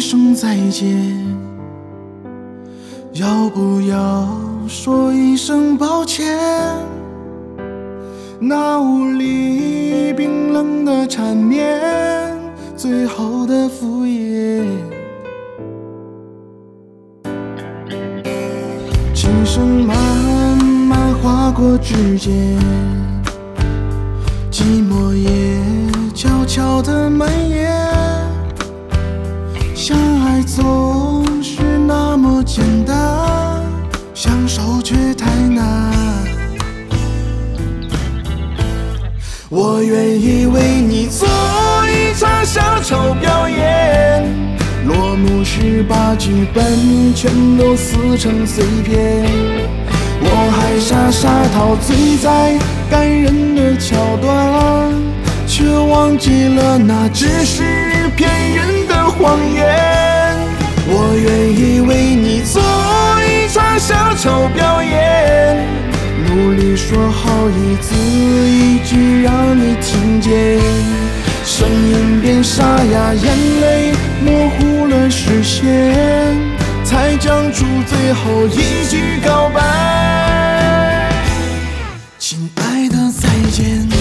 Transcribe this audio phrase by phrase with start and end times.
[0.00, 0.96] 声再见？
[3.12, 4.26] 要不要
[4.66, 6.36] 说一声抱歉？
[8.40, 11.78] 那无力冰冷的缠绵，
[12.76, 14.64] 最后的敷衍。
[19.12, 19.96] 琴声慢
[20.88, 22.32] 慢划过指尖，
[24.50, 25.60] 寂寞也
[26.14, 27.70] 悄悄地蔓延。
[39.52, 41.26] 我愿意为你做
[41.88, 44.24] 一场小丑表演，
[44.86, 49.24] 落幕时把剧本全都撕成碎片。
[50.22, 52.56] 我还傻傻陶醉在
[52.88, 54.94] 感人的桥段，
[55.48, 57.64] 却忘记了那只是
[58.16, 59.66] 骗人的谎言。
[60.86, 62.62] 我愿意为你做
[63.24, 65.66] 一场小丑表演，
[66.90, 70.58] 说好一字一句让你听见，
[71.44, 73.92] 声音变沙哑，眼泪
[74.24, 76.36] 模糊了视线，
[76.82, 81.08] 才讲出最后一句告白。
[82.18, 83.99] 亲爱的，再见。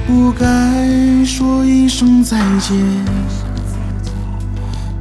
[0.00, 0.46] 不该
[1.24, 2.76] 说一声再见？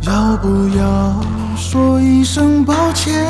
[0.02, 1.24] 要不要
[1.58, 3.26] 说一声抱歉？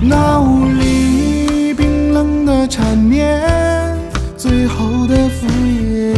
[0.00, 3.42] 那无力冰冷的缠绵，
[4.36, 6.14] 最后的敷衍。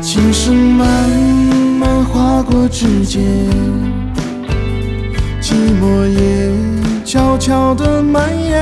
[0.00, 0.86] 琴声慢
[1.80, 3.20] 慢划过指尖，
[5.42, 6.33] 寂寞也
[7.14, 8.60] 悄悄地蔓延。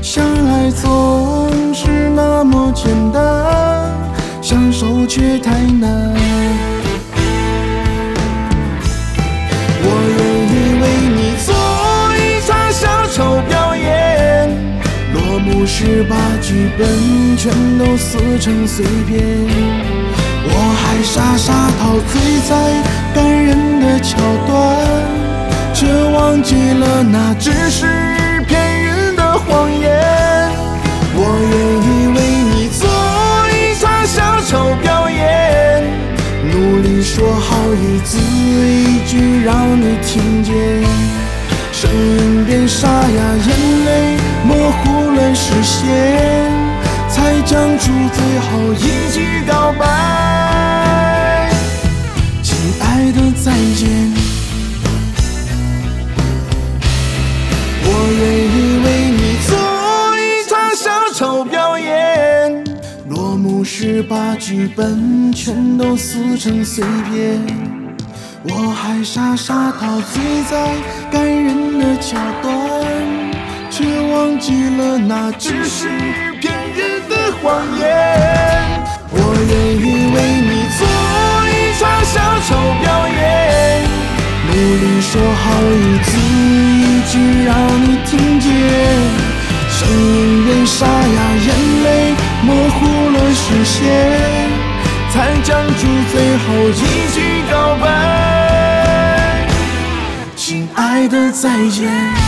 [0.00, 3.22] 相爱总是那么简单，
[4.40, 6.14] 相守却太难。
[9.82, 10.84] 我愿意为
[11.18, 11.52] 你做
[12.16, 14.48] 一场小丑表演，
[15.12, 16.88] 落幕时把剧本
[17.36, 19.20] 全都撕成碎片。
[20.50, 22.50] 我还傻傻陶醉在
[23.14, 23.57] 感人
[26.78, 27.86] 了那只是
[28.46, 29.88] 骗人的谎言。
[31.14, 31.52] 我愿
[31.84, 32.18] 意为
[32.50, 32.88] 你做
[33.50, 35.82] 一场小丑表演，
[36.44, 40.54] 努力说好一字一句让你听见，
[41.72, 43.48] 声音变沙哑，眼
[43.84, 46.50] 泪模糊了视线，
[47.08, 50.57] 才讲出最后一句告白。
[63.70, 67.38] 是把剧本全都撕成碎片。
[68.44, 70.74] 我还傻傻陶醉在
[71.12, 72.50] 感人的桥段，
[73.70, 75.86] 却忘记了那只是
[76.40, 77.86] 骗人的谎言。
[79.10, 79.16] 我
[79.50, 80.16] 愿意为
[80.48, 80.80] 你做
[81.52, 82.16] 一场小
[82.48, 83.84] 丑表演，
[84.48, 84.50] 努
[84.80, 86.08] 力说好一字
[86.80, 87.12] 一句
[87.44, 87.52] 让
[87.84, 88.48] 你听见，
[89.68, 91.48] 声音变沙哑，眼
[91.84, 91.86] 泪
[92.42, 92.80] 模糊
[93.38, 93.86] 实现，
[95.10, 95.48] 才讲
[95.78, 95.80] 出
[96.10, 96.72] 最后一
[97.14, 97.16] 句
[97.50, 99.46] 告白。
[100.34, 102.27] 亲爱的，再见。